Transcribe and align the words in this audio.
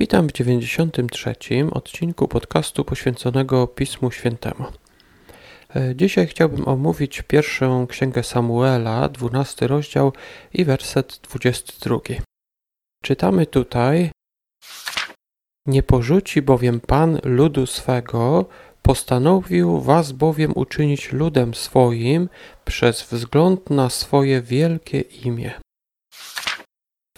Witam 0.00 0.28
w 0.28 0.32
93. 0.32 1.34
odcinku 1.70 2.28
podcastu 2.28 2.84
poświęconego 2.84 3.66
Pismu 3.66 4.10
Świętemu. 4.10 4.64
E, 5.76 5.96
dzisiaj 5.96 6.26
chciałbym 6.26 6.68
omówić 6.68 7.22
pierwszą 7.22 7.86
księgę 7.86 8.22
Samuela, 8.22 9.08
12 9.08 9.66
rozdział 9.66 10.12
i 10.54 10.64
werset 10.64 11.20
22. 11.22 11.98
Czytamy 13.02 13.46
tutaj: 13.46 14.10
Nie 15.66 15.82
porzuci 15.82 16.42
bowiem 16.42 16.80
Pan 16.80 17.18
ludu 17.24 17.66
swego, 17.66 18.46
postanowił 18.82 19.80
was 19.80 20.12
bowiem 20.12 20.52
uczynić 20.54 21.12
ludem 21.12 21.54
swoim 21.54 22.28
przez 22.64 23.02
wzgląd 23.02 23.70
na 23.70 23.90
swoje 23.90 24.42
wielkie 24.42 25.00
imię. 25.00 25.60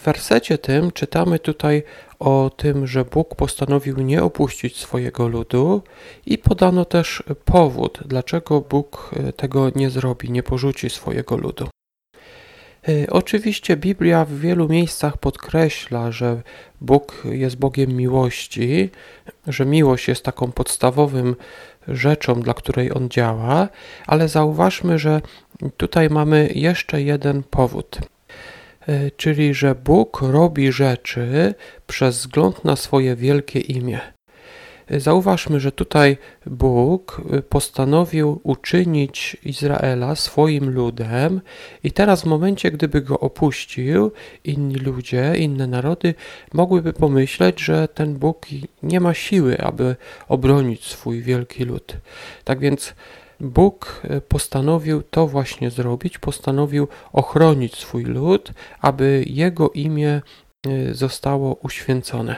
W 0.00 0.02
wersecie 0.02 0.58
tym 0.58 0.92
czytamy 0.92 1.38
tutaj 1.38 1.82
o 2.18 2.50
tym, 2.56 2.86
że 2.86 3.04
Bóg 3.04 3.34
postanowił 3.34 4.00
nie 4.00 4.22
opuścić 4.22 4.76
swojego 4.76 5.28
ludu 5.28 5.82
i 6.26 6.38
podano 6.38 6.84
też 6.84 7.22
powód, 7.44 7.98
dlaczego 8.06 8.60
Bóg 8.60 9.10
e, 9.16 9.32
tego 9.32 9.70
nie 9.74 9.90
zrobi, 9.90 10.30
nie 10.30 10.42
porzuci 10.42 10.90
swojego 10.90 11.36
ludu. 11.36 11.68
E, 12.88 13.10
oczywiście 13.10 13.76
Biblia 13.76 14.24
w 14.24 14.32
wielu 14.32 14.68
miejscach 14.68 15.16
podkreśla, 15.16 16.12
że 16.12 16.42
Bóg 16.80 17.22
jest 17.24 17.56
Bogiem 17.56 17.90
miłości, 17.90 18.90
że 19.46 19.66
miłość 19.66 20.08
jest 20.08 20.24
taką 20.24 20.52
podstawowym 20.52 21.36
rzeczą, 21.88 22.40
dla 22.40 22.54
której 22.54 22.92
On 22.96 23.08
działa, 23.08 23.68
ale 24.06 24.28
zauważmy, 24.28 24.98
że 24.98 25.20
tutaj 25.76 26.10
mamy 26.10 26.50
jeszcze 26.54 27.02
jeden 27.02 27.42
powód. 27.42 28.00
E, 28.88 29.10
czyli 29.10 29.54
że 29.54 29.74
Bóg 29.74 30.20
robi 30.22 30.72
rzeczy 30.72 31.54
przez 31.86 32.18
wzgląd 32.18 32.64
na 32.64 32.76
swoje 32.76 33.16
wielkie 33.16 33.60
imię. 33.60 34.00
E, 34.88 35.00
zauważmy, 35.00 35.60
że 35.60 35.72
tutaj 35.72 36.16
Bóg 36.46 37.22
e, 37.32 37.42
postanowił 37.42 38.40
uczynić 38.42 39.36
Izraela 39.44 40.14
swoim 40.14 40.70
ludem, 40.70 41.40
i 41.84 41.92
teraz, 41.92 42.22
w 42.22 42.26
momencie, 42.26 42.70
gdyby 42.70 43.00
go 43.00 43.20
opuścił, 43.20 44.12
inni 44.44 44.74
ludzie, 44.74 45.32
inne 45.36 45.66
narody 45.66 46.14
mogłyby 46.52 46.92
pomyśleć, 46.92 47.60
że 47.60 47.88
ten 47.88 48.14
Bóg 48.14 48.46
nie 48.82 49.00
ma 49.00 49.14
siły, 49.14 49.58
aby 49.58 49.96
obronić 50.28 50.84
swój 50.84 51.22
wielki 51.22 51.64
lud. 51.64 51.96
Tak 52.44 52.58
więc 52.58 52.94
Bóg 53.40 54.00
e, 54.04 54.20
postanowił 54.20 55.02
to 55.02 55.26
właśnie 55.26 55.70
zrobić, 55.70 56.18
postanowił 56.18 56.88
ochronić 57.12 57.76
swój 57.76 58.04
lud, 58.04 58.52
aby 58.80 59.24
jego 59.26 59.70
imię 59.70 60.22
zostało 60.92 61.54
uświęcone. 61.54 62.36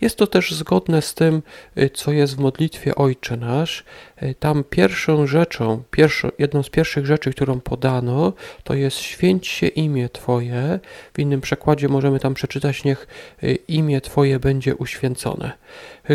Jest 0.00 0.16
to 0.16 0.26
też 0.26 0.54
zgodne 0.54 1.02
z 1.02 1.14
tym, 1.14 1.42
y, 1.78 1.90
co 1.90 2.12
jest 2.12 2.36
w 2.36 2.38
modlitwie 2.38 2.94
Ojcze 2.94 3.36
Nasz. 3.36 3.84
Y, 4.22 4.34
tam 4.34 4.64
pierwszą 4.64 5.26
rzeczą, 5.26 5.82
pierwszą, 5.90 6.28
jedną 6.38 6.62
z 6.62 6.70
pierwszych 6.70 7.06
rzeczy, 7.06 7.30
którą 7.30 7.60
podano, 7.60 8.32
to 8.64 8.74
jest 8.74 8.96
święć 8.96 9.46
się 9.46 9.66
imię 9.66 10.08
Twoje. 10.08 10.80
W 11.14 11.18
innym 11.18 11.40
przekładzie 11.40 11.88
możemy 11.88 12.20
tam 12.20 12.34
przeczytać, 12.34 12.84
niech 12.84 13.06
y, 13.42 13.54
imię 13.68 14.00
Twoje 14.00 14.38
będzie 14.38 14.76
uświęcone. 14.76 15.52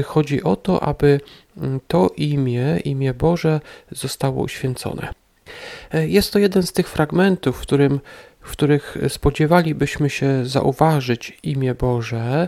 Chodzi 0.06 0.44
o 0.44 0.56
to, 0.56 0.84
aby 0.84 1.20
mm, 1.58 1.80
to 1.88 2.10
imię, 2.18 2.80
imię 2.84 3.14
Boże, 3.14 3.62
zostało 3.92 4.44
uświęcone. 4.44 5.14
Jest 5.94 6.34
to 6.34 6.40
jeden 6.40 6.64
z 6.64 6.74
tych 6.74 6.90
fragmentów, 6.90 7.58
w 7.58 7.62
którym 7.62 8.00
w 8.44 8.52
których 8.52 8.98
spodziewalibyśmy 9.08 10.10
się 10.10 10.46
zauważyć 10.46 11.38
imię 11.44 11.76
Boże. 11.76 12.48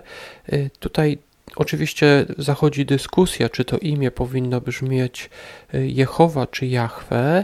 Tutaj 0.79 1.17
Oczywiście 1.55 2.25
zachodzi 2.37 2.85
dyskusja, 2.85 3.49
czy 3.49 3.65
to 3.65 3.77
imię 3.77 4.11
powinno 4.11 4.61
brzmieć 4.61 5.29
y, 5.73 5.87
Jehowa 5.87 6.47
czy 6.47 6.67
Jahwe, 6.67 7.43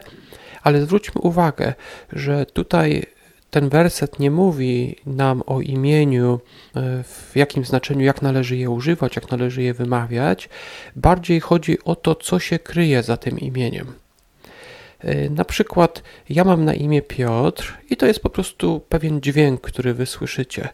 ale 0.63 0.81
zwróćmy 0.81 1.21
uwagę, 1.21 1.73
że 2.13 2.45
tutaj 2.45 3.05
ten 3.49 3.69
werset 3.69 4.19
nie 4.19 4.31
mówi 4.31 4.95
nam 5.05 5.43
o 5.45 5.61
imieniu, 5.61 6.39
y, 6.39 7.03
w 7.03 7.31
jakim 7.35 7.65
znaczeniu, 7.65 8.05
jak 8.05 8.21
należy 8.21 8.57
je 8.57 8.69
używać, 8.69 9.15
jak 9.15 9.31
należy 9.31 9.61
je 9.61 9.73
wymawiać. 9.73 10.49
Bardziej 10.95 11.39
chodzi 11.39 11.83
o 11.83 11.95
to, 11.95 12.15
co 12.15 12.39
się 12.39 12.59
kryje 12.59 13.03
za 13.03 13.17
tym 13.17 13.39
imieniem. 13.39 13.93
E, 15.03 15.29
na 15.29 15.45
przykład 15.45 16.03
ja 16.29 16.43
mam 16.43 16.65
na 16.65 16.73
imię 16.73 17.01
Piotr 17.01 17.77
i 17.89 17.97
to 17.97 18.05
jest 18.05 18.19
po 18.19 18.29
prostu 18.29 18.81
pewien 18.89 19.21
dźwięk, 19.21 19.61
który 19.61 19.93
wy 19.93 20.05
słyszycie. 20.05 20.69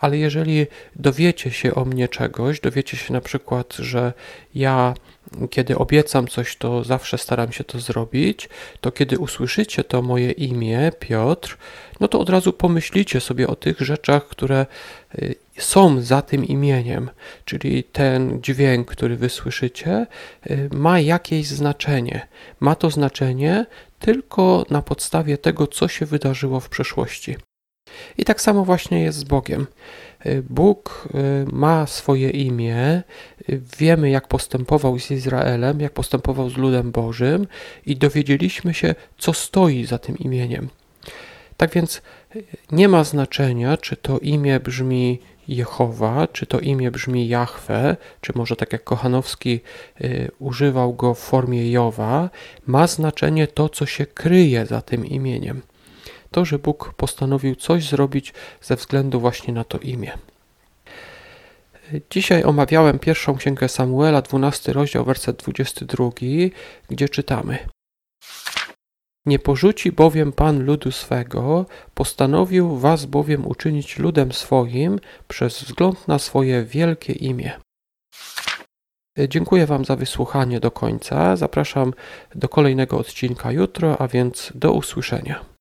Ale 0.00 0.18
jeżeli 0.18 0.66
dowiecie 0.96 1.50
się 1.50 1.74
o 1.74 1.84
mnie 1.84 2.08
czegoś, 2.08 2.60
dowiecie 2.60 2.96
się 2.96 3.12
na 3.12 3.20
przykład, 3.20 3.74
że 3.74 4.12
ja 4.54 4.94
kiedy 5.50 5.78
obiecam 5.78 6.28
coś, 6.28 6.56
to 6.56 6.84
zawsze 6.84 7.18
staram 7.18 7.52
się 7.52 7.64
to 7.64 7.80
zrobić, 7.80 8.48
to 8.80 8.92
kiedy 8.92 9.18
usłyszycie 9.18 9.84
to 9.84 10.02
moje 10.02 10.30
imię, 10.30 10.92
Piotr, 10.98 11.58
no 12.00 12.08
to 12.08 12.20
od 12.20 12.28
razu 12.28 12.52
pomyślicie 12.52 13.20
sobie 13.20 13.48
o 13.48 13.56
tych 13.56 13.80
rzeczach, 13.80 14.28
które 14.28 14.66
y, 15.18 15.34
są 15.58 16.00
za 16.00 16.22
tym 16.22 16.44
imieniem, 16.44 17.10
czyli 17.44 17.84
ten 17.84 18.42
dźwięk, 18.42 18.90
który 18.90 19.16
wysłyszycie, 19.16 20.06
y, 20.50 20.68
ma 20.72 21.00
jakieś 21.00 21.46
znaczenie. 21.46 22.28
Ma 22.60 22.74
to 22.74 22.90
znaczenie 22.90 23.66
tylko 23.98 24.66
na 24.70 24.82
podstawie 24.82 25.38
tego, 25.38 25.66
co 25.66 25.88
się 25.88 26.06
wydarzyło 26.06 26.60
w 26.60 26.68
przeszłości. 26.68 27.36
I 28.18 28.24
tak 28.24 28.40
samo 28.40 28.64
właśnie 28.64 29.02
jest 29.02 29.18
z 29.18 29.24
Bogiem. 29.24 29.66
Y, 30.26 30.42
Bóg 30.50 31.08
ma 31.52 31.86
swoje 31.86 32.30
imię, 32.30 33.02
wiemy 33.78 34.10
jak 34.10 34.28
postępował 34.28 34.98
z 34.98 35.10
Izraelem, 35.10 35.80
jak 35.80 35.92
postępował 35.92 36.50
z 36.50 36.56
ludem 36.56 36.90
Bożym 36.90 37.46
i 37.86 37.96
dowiedzieliśmy 37.96 38.74
się, 38.74 38.94
co 39.18 39.32
stoi 39.32 39.84
za 39.84 39.98
tym 39.98 40.18
imieniem. 40.18 40.68
Tak 41.56 41.70
więc 41.70 42.02
nie 42.72 42.88
ma 42.88 43.04
znaczenia, 43.04 43.76
czy 43.76 43.96
to 43.96 44.18
imię 44.18 44.60
brzmi 44.60 45.18
Jehowa, 45.48 46.26
czy 46.26 46.46
to 46.46 46.60
imię 46.60 46.90
brzmi 46.90 47.28
Jahwe, 47.28 47.96
czy 48.20 48.32
może 48.34 48.56
tak 48.56 48.72
jak 48.72 48.84
Kochanowski 48.84 49.60
y, 50.00 50.30
używał 50.38 50.94
go 50.94 51.14
w 51.14 51.18
formie 51.18 51.70
Jowa, 51.70 52.30
ma 52.66 52.86
znaczenie 52.86 53.46
to, 53.46 53.68
co 53.68 53.86
się 53.86 54.06
kryje 54.06 54.66
za 54.66 54.80
tym 54.80 55.06
imieniem. 55.06 55.62
To, 56.32 56.44
że 56.44 56.58
Bóg 56.58 56.94
postanowił 56.96 57.56
coś 57.56 57.88
zrobić 57.88 58.34
ze 58.60 58.76
względu 58.76 59.20
właśnie 59.20 59.54
na 59.54 59.64
to 59.64 59.78
imię. 59.78 60.12
Dzisiaj 62.10 62.44
omawiałem 62.44 62.98
pierwszą 62.98 63.36
księgę 63.36 63.68
Samuela, 63.68 64.22
12 64.22 64.72
rozdział, 64.72 65.04
werset 65.04 65.36
22, 65.36 66.10
gdzie 66.90 67.08
czytamy: 67.08 67.58
nie 69.26 69.38
porzuci 69.38 69.92
bowiem 69.92 70.32
Pan 70.32 70.64
ludu 70.64 70.90
swego, 70.90 71.66
postanowił 71.94 72.76
was 72.76 73.06
bowiem 73.06 73.46
uczynić 73.46 73.98
ludem 73.98 74.32
swoim 74.32 75.00
przez 75.28 75.62
wzgląd 75.62 76.08
na 76.08 76.18
swoje 76.18 76.64
wielkie 76.64 77.12
imię. 77.12 77.52
Dziękuję 79.28 79.66
Wam 79.66 79.84
za 79.84 79.96
wysłuchanie 79.96 80.60
do 80.60 80.70
końca. 80.70 81.36
Zapraszam 81.36 81.92
do 82.34 82.48
kolejnego 82.48 82.98
odcinka 82.98 83.52
jutro, 83.52 84.00
a 84.00 84.08
więc 84.08 84.52
do 84.54 84.72
usłyszenia. 84.72 85.51